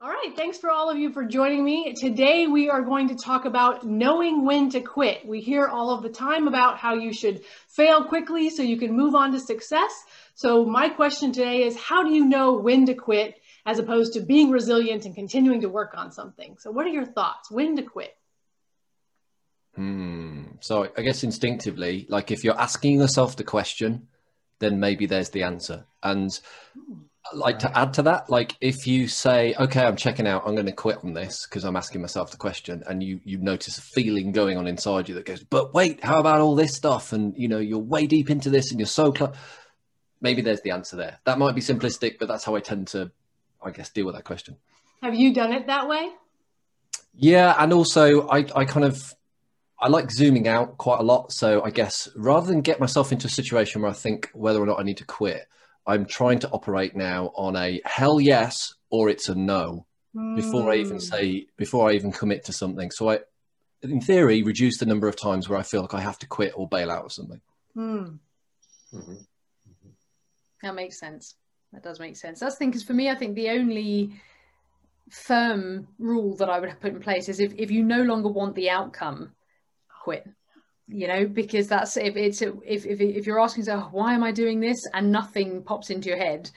[0.00, 1.92] All right, thanks for all of you for joining me.
[1.92, 5.26] Today we are going to talk about knowing when to quit.
[5.26, 8.96] We hear all of the time about how you should fail quickly so you can
[8.96, 9.90] move on to success.
[10.36, 14.20] So my question today is how do you know when to quit as opposed to
[14.20, 16.58] being resilient and continuing to work on something?
[16.60, 17.50] So what are your thoughts?
[17.50, 18.16] When to quit?
[19.74, 20.44] Hmm.
[20.60, 24.06] So I guess instinctively, like if you're asking yourself the question,
[24.60, 25.86] then maybe there's the answer.
[26.04, 26.30] And
[27.34, 30.66] like to add to that like if you say okay i'm checking out i'm going
[30.66, 33.82] to quit on this because i'm asking myself the question and you you notice a
[33.82, 37.12] feeling going on inside you that goes but wait how about all this stuff?
[37.12, 39.34] And you know you're way deep into this and you're so close
[40.20, 41.20] maybe there's the answer there.
[41.24, 43.10] That might be simplistic but that's how i tend to
[43.62, 44.56] i guess deal with that question.
[45.02, 46.10] Have you done it that way?
[47.14, 49.14] Yeah and also i i kind of
[49.80, 51.30] I like zooming out quite a lot.
[51.30, 54.66] So I guess rather than get myself into a situation where I think whether or
[54.66, 55.46] not I need to quit,
[55.88, 60.36] I'm trying to operate now on a hell yes or it's a no mm.
[60.36, 60.98] before I even hmm.
[60.98, 62.90] say before I even commit to something.
[62.90, 63.20] So I,
[63.82, 66.52] in theory, reduce the number of times where I feel like I have to quit
[66.54, 67.40] or bail out of something.
[67.76, 68.18] Mm.
[68.94, 69.14] Mm-hmm.
[70.62, 71.36] That makes sense.
[71.72, 72.40] That does make sense.
[72.40, 74.12] That's the thing because for me, I think the only
[75.10, 78.28] firm rule that I would have put in place is if, if you no longer
[78.28, 79.32] want the outcome,
[80.02, 80.26] quit
[80.88, 84.24] you know because that's if it's if if, if you're asking yourself oh, why am
[84.24, 86.50] i doing this and nothing pops into your head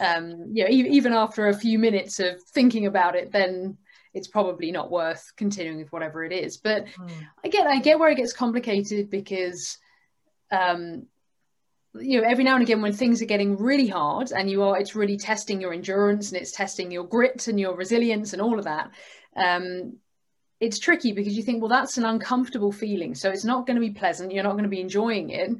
[0.00, 3.76] um you know even after a few minutes of thinking about it then
[4.12, 7.10] it's probably not worth continuing with whatever it is but mm.
[7.44, 9.78] i get i get where it gets complicated because
[10.50, 11.06] um
[11.98, 14.78] you know every now and again when things are getting really hard and you are
[14.78, 18.58] it's really testing your endurance and it's testing your grit and your resilience and all
[18.58, 18.90] of that
[19.36, 19.96] um
[20.60, 23.14] it's tricky because you think, well, that's an uncomfortable feeling.
[23.14, 24.30] So it's not going to be pleasant.
[24.32, 25.50] You're not going to be enjoying it.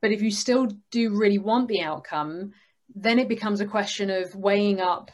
[0.00, 2.52] But if you still do really want the outcome,
[2.94, 5.12] then it becomes a question of weighing up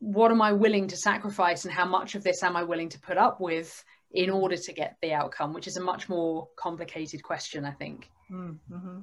[0.00, 2.98] what am I willing to sacrifice and how much of this am I willing to
[2.98, 7.22] put up with in order to get the outcome, which is a much more complicated
[7.22, 8.10] question, I think.
[8.30, 9.00] Mm-hmm.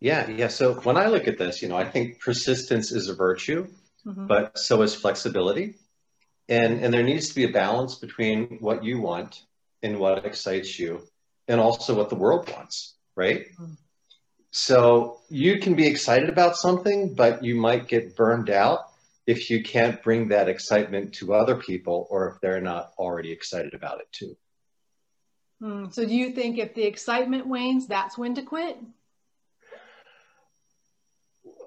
[0.00, 0.48] Yeah, yeah.
[0.48, 3.68] So when I look at this, you know, I think persistence is a virtue,
[4.04, 4.26] mm-hmm.
[4.26, 5.76] but so is flexibility
[6.48, 9.42] and and there needs to be a balance between what you want
[9.82, 11.00] and what excites you
[11.48, 13.72] and also what the world wants right mm-hmm.
[14.50, 18.90] so you can be excited about something but you might get burned out
[19.26, 23.74] if you can't bring that excitement to other people or if they're not already excited
[23.74, 24.36] about it too
[25.62, 25.92] mm.
[25.92, 28.78] so do you think if the excitement wanes that's when to quit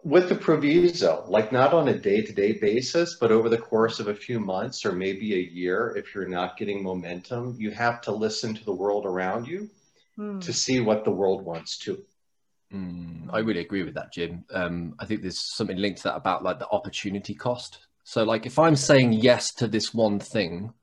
[0.08, 4.00] with the proviso, like not on a day to day basis, but over the course
[4.00, 8.00] of a few months or maybe a year, if you're not getting momentum, you have
[8.00, 9.70] to listen to the world around you
[10.18, 10.40] mm.
[10.40, 12.02] to see what the world wants to.
[12.74, 14.46] Mm, I really agree with that, Jim.
[14.54, 17.80] Um, I think there's something linked to that about like the opportunity cost.
[18.06, 20.74] So, like, if I'm saying yes to this one thing,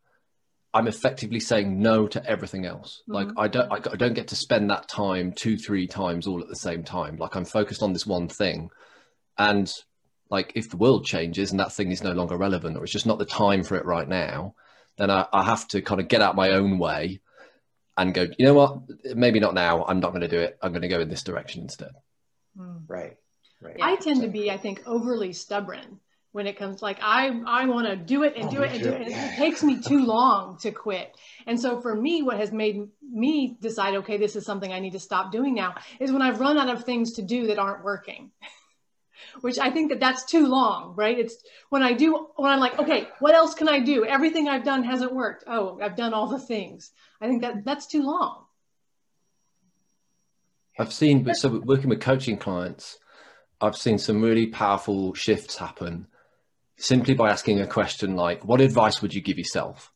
[0.75, 3.03] I'm effectively saying no to everything else.
[3.09, 3.13] Mm-hmm.
[3.15, 6.43] Like I don't, I, I, don't get to spend that time two, three times all
[6.43, 7.17] at the same time.
[7.17, 8.69] Like I'm focused on this one thing,
[9.39, 9.73] and
[10.31, 13.07] like if the world changes and that thing is no longer relevant or it's just
[13.07, 14.55] not the time for it right now,
[14.97, 17.21] then I, I have to kind of get out my own way
[17.97, 18.83] and go, you know what,
[19.17, 19.85] maybe not now.
[19.85, 20.59] I'm not going to do it.
[20.61, 21.93] I'm going to go in this direction instead.
[22.59, 22.83] Mm.
[22.89, 23.17] Right.
[23.61, 23.77] Right.
[23.81, 26.01] I tend to be, I think, overly stubborn
[26.33, 28.83] when it comes like I I want to do it and oh, do it and
[28.83, 29.03] do it.
[29.03, 31.17] And it takes me too long to quit.
[31.47, 34.93] And so for me, what has made me decide, okay, this is something I need
[34.93, 37.85] to stop doing now, is when I've run out of things to do that aren't
[37.85, 38.33] working.
[39.41, 41.19] Which I think that that's too long, right?
[41.19, 41.37] It's
[41.71, 44.05] when I do, when I'm like, okay, what else can I do?
[44.05, 45.45] Everything I've done hasn't worked.
[45.47, 46.93] Oh, I've done all the things.
[47.21, 48.45] I think that that's too long.
[50.79, 52.99] I've seen, so working with coaching clients,
[53.61, 56.09] I've seen some really powerful shifts happen
[56.77, 59.93] simply by asking a question like, what advice would you give yourself?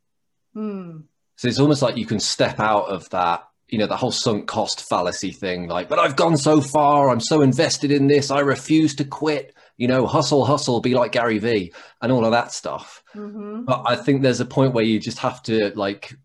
[0.54, 1.00] Hmm.
[1.36, 4.46] So it's almost like you can step out of that you know, the whole sunk
[4.46, 8.40] cost fallacy thing, like, but I've gone so far, I'm so invested in this, I
[8.40, 12.52] refuse to quit, you know, hustle, hustle, be like Gary Vee and all of that
[12.52, 13.02] stuff.
[13.14, 13.64] Mm-hmm.
[13.64, 16.16] But I think there's a point where you just have to like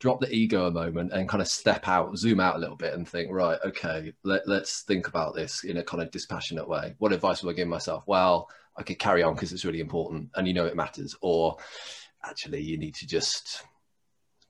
[0.00, 2.92] drop the ego a moment and kind of step out, zoom out a little bit
[2.92, 6.94] and think, right, okay, let, let's think about this in a kind of dispassionate way.
[6.98, 8.02] What advice would I give myself?
[8.06, 11.14] Well, I could carry on because it's really important and you know it matters.
[11.22, 11.56] Or
[12.24, 13.62] actually, you need to just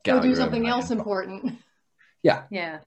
[0.04, 1.58] go do something else important.
[2.24, 2.42] Yeah.
[2.50, 2.78] Yeah.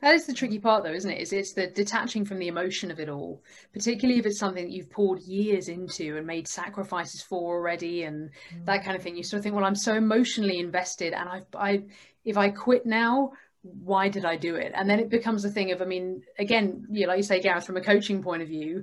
[0.00, 1.18] That is the tricky part, though, isn't it?
[1.18, 3.42] Is it's the detaching from the emotion of it all,
[3.72, 8.30] particularly if it's something that you've poured years into and made sacrifices for already, and
[8.54, 8.66] mm.
[8.66, 9.16] that kind of thing.
[9.16, 11.82] You sort of think, well, I'm so emotionally invested, and I, I,
[12.22, 13.32] if I quit now,
[13.62, 14.72] why did I do it?
[14.74, 17.40] And then it becomes a thing of, I mean, again, you know, like you say,
[17.40, 18.82] Gareth, from a coaching point of view,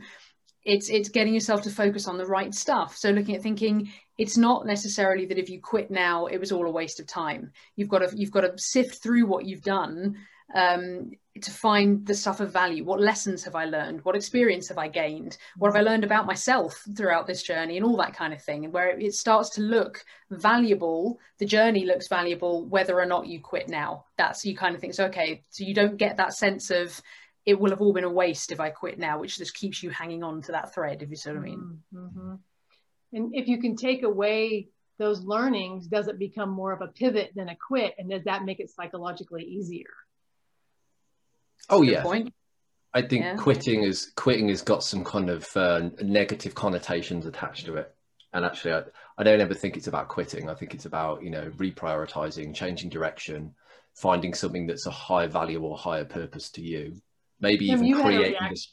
[0.64, 2.96] it's it's getting yourself to focus on the right stuff.
[2.96, 6.68] So looking at thinking it's not necessarily that if you quit now it was all
[6.68, 7.52] a waste of time.
[7.76, 10.18] You've got to you've got to sift through what you've done
[10.54, 11.12] um,
[11.42, 12.84] to find the stuff of value.
[12.84, 14.04] What lessons have i learned?
[14.04, 15.38] What experience have i gained?
[15.58, 18.66] What have i learned about myself throughout this journey and all that kind of thing
[18.66, 23.40] and where it starts to look valuable the journey looks valuable whether or not you
[23.40, 24.06] quit now.
[24.18, 27.02] That's you kind of think so okay so you don't get that sense of
[27.46, 29.90] it will have all been a waste if I quit now, which just keeps you
[29.90, 31.80] hanging on to that thread, if you see what I mean.
[31.94, 32.34] Mm-hmm.
[33.14, 37.32] And if you can take away those learnings, does it become more of a pivot
[37.36, 37.96] than a quit?
[37.98, 39.90] And does that make it psychologically easier?
[41.70, 42.04] Oh, yeah.
[42.04, 42.34] Point.
[42.94, 43.36] I think yeah.
[43.36, 47.96] quitting is quitting has got some kind of uh, negative connotations attached to it.
[48.34, 48.84] And actually, I,
[49.18, 50.50] I don't ever think it's about quitting.
[50.50, 53.56] I think it's about, you know, reprioritizing, changing direction,
[53.96, 57.02] finding something that's a higher value or higher purpose to you
[57.42, 58.72] maybe even creating this,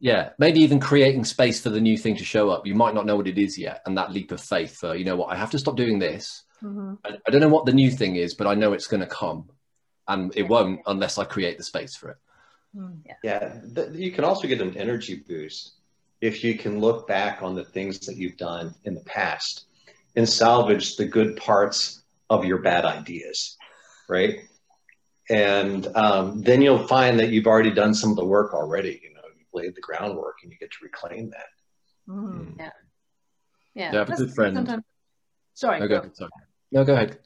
[0.00, 2.66] yeah maybe even creating space for the new thing to show up.
[2.66, 5.04] You might not know what it is yet and that leap of faith for you
[5.04, 5.32] know what?
[5.32, 6.44] I have to stop doing this.
[6.62, 6.94] Mm-hmm.
[7.04, 9.06] I, I, don't know what the new thing is but i know it's going to
[9.06, 9.50] come
[10.08, 12.16] and it won't unless i create the space for it.
[12.74, 12.98] Mm.
[13.04, 15.74] yeah, yeah th- you can also get an energy boost
[16.22, 19.66] if you can look back on the things that you've done in the past
[20.16, 23.58] and salvage the good parts of your bad ideas
[24.08, 24.40] right
[25.28, 29.00] and um, then you'll find that you've already done some of the work already.
[29.02, 31.46] You know, you've laid the groundwork, and you get to reclaim that.
[32.08, 32.56] Mm.
[32.58, 32.70] Yeah,
[33.74, 33.90] yeah.
[33.92, 34.56] I have a good friend.
[34.56, 34.84] Sometimes...
[35.54, 35.80] Sorry.
[35.80, 36.10] No, go, go.
[36.12, 36.30] Sorry.
[36.70, 37.18] No, go ahead.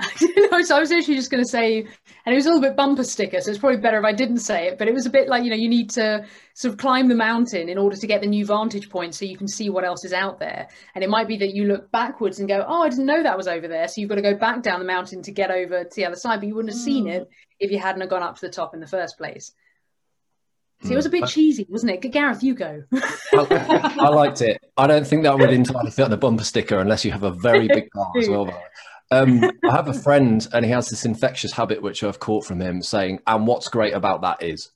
[0.50, 2.76] no, so I was actually just going to say, and it was a little bit
[2.76, 4.78] bumper sticker, so it's probably better if I didn't say it.
[4.78, 6.24] But it was a bit like you know, you need to
[6.54, 9.36] sort of climb the mountain in order to get the new vantage point, so you
[9.36, 10.68] can see what else is out there.
[10.94, 13.36] And it might be that you look backwards and go, "Oh, I didn't know that
[13.36, 15.84] was over there." So you've got to go back down the mountain to get over
[15.84, 17.14] to the other side, but you wouldn't have seen mm.
[17.14, 19.52] it if you hadn't have gone up to the top in the first place.
[20.82, 21.28] So it was a bit mm.
[21.28, 22.10] cheesy, wasn't it?
[22.10, 22.82] Gareth, you go.
[23.34, 24.62] I, I, liked it.
[24.78, 27.30] I don't think that would entirely fit on the bumper sticker unless you have a
[27.30, 28.46] very big car as well.
[29.10, 32.60] Um, I have a friend, and he has this infectious habit which I've caught from
[32.60, 34.70] him, saying, "And what's great about that is."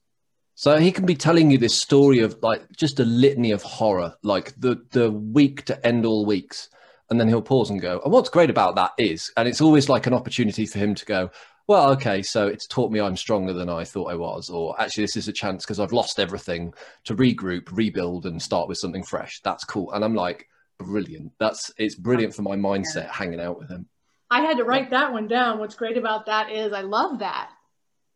[0.57, 4.15] So he can be telling you this story of like just a litany of horror,
[4.23, 6.69] like the the week to end all weeks,
[7.11, 9.89] and then he'll pause and go, "And what's great about that is," and it's always
[9.89, 11.31] like an opportunity for him to go,
[11.69, 15.05] "Well, okay, so it's taught me I'm stronger than I thought I was," or actually
[15.05, 19.05] this is a chance because I've lost everything to regroup, rebuild, and start with something
[19.05, 19.41] fresh.
[19.45, 20.49] That's cool, and I'm like,
[20.79, 21.33] brilliant.
[21.39, 23.89] That's it's brilliant for my mindset hanging out with him.
[24.35, 25.61] I had to write that one down.
[25.61, 27.51] What's great about that is I love that.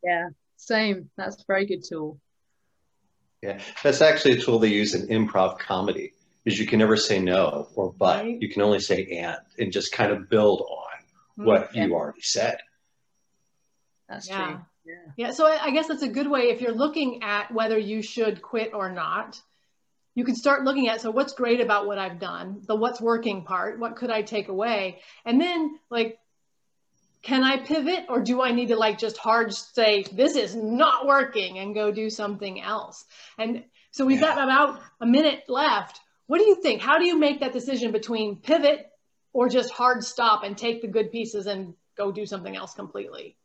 [0.03, 1.11] Yeah, same.
[1.17, 2.19] That's a very good tool.
[3.41, 6.15] Yeah, that's actually a tool they use in improv comedy.
[6.45, 8.25] Is you can never say no or but.
[8.25, 8.43] Right.
[8.43, 11.83] You can only say and and just kind of build on what mm-hmm.
[11.83, 12.59] you already said.
[14.09, 14.45] That's yeah.
[14.45, 14.61] true.
[14.87, 15.13] Yeah.
[15.17, 15.31] yeah.
[15.31, 18.75] So I guess that's a good way if you're looking at whether you should quit
[18.75, 19.41] or not
[20.19, 23.45] you can start looking at so what's great about what I've done, the what's working
[23.45, 24.99] part, what could I take away?
[25.25, 26.19] And then like
[27.23, 31.07] can I pivot or do I need to like just hard say this is not
[31.07, 33.05] working and go do something else?
[33.39, 33.63] And
[33.93, 36.01] so we've got about a minute left.
[36.27, 36.83] What do you think?
[36.83, 38.91] How do you make that decision between pivot
[39.33, 43.37] or just hard stop and take the good pieces and go do something else completely?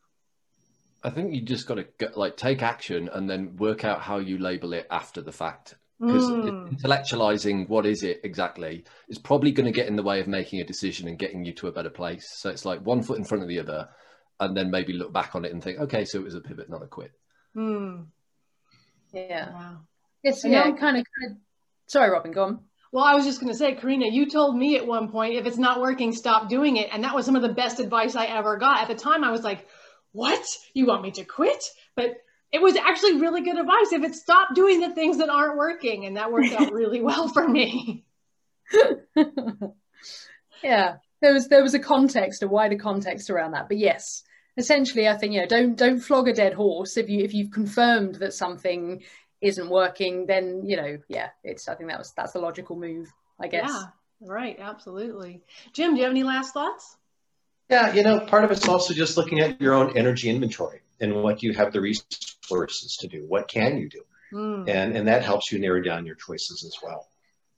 [1.03, 4.39] I think you just got to like take action and then work out how you
[4.39, 5.75] label it after the fact
[6.05, 6.69] because mm.
[6.73, 10.59] intellectualizing what is it exactly is probably going to get in the way of making
[10.59, 13.23] a decision and getting you to a better place so it's like one foot in
[13.23, 13.87] front of the other
[14.39, 16.69] and then maybe look back on it and think okay so it was a pivot
[16.69, 17.11] not a quit
[17.55, 18.05] mm.
[19.13, 19.77] yeah wow.
[20.23, 21.37] yes yeah kind of kind of
[21.87, 22.59] sorry robin go on
[22.93, 25.47] well, I was just going to say, Karina, you told me at one point, if
[25.47, 26.89] it's not working, stop doing it.
[26.91, 28.83] And that was some of the best advice I ever got.
[28.83, 29.65] At the time, I was like,
[30.11, 30.45] what?
[30.75, 31.63] You want me to quit?
[31.95, 32.11] But
[32.53, 36.05] it was actually really good advice if it stopped doing the things that aren't working
[36.05, 38.05] and that worked out really well for me.
[40.63, 44.23] Yeah there was there was a context a wider context around that but yes
[44.57, 46.97] essentially i think you know don't don't flog a dead horse.
[46.97, 49.01] If you if you've confirmed that something
[49.41, 53.11] isn't working then you know yeah it's i think that was that's the logical move
[53.39, 53.69] i guess.
[53.69, 53.85] Yeah
[54.21, 55.41] right absolutely.
[55.73, 56.97] Jim do you have any last thoughts?
[57.69, 61.23] Yeah you know part of it's also just looking at your own energy inventory and
[61.23, 63.25] what you have the resources to do.
[63.27, 64.01] What can you do?
[64.33, 64.69] Mm.
[64.69, 67.09] And and that helps you narrow down your choices as well.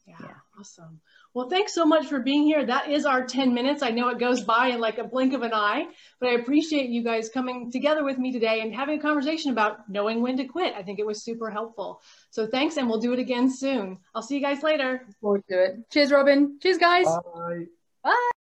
[0.08, 1.02] Yeah, yeah, awesome.
[1.34, 2.66] Well, thanks so much for being here.
[2.66, 3.84] That is our 10 minutes.
[3.84, 5.86] I know it goes by in like a blink of an eye,
[6.22, 9.90] but I appreciate you guys coming together with me today and having a conversation about
[9.90, 10.74] knowing when to quit.
[10.76, 12.02] I think it was super helpful.
[12.30, 13.98] So thanks, and we'll do it again soon.
[14.16, 15.06] I'll see you guys later.
[15.20, 15.90] Forward to it.
[15.92, 16.58] Cheers, Robin.
[16.62, 17.06] Cheers, guys.
[17.06, 17.66] Bye.
[18.02, 18.30] Bye.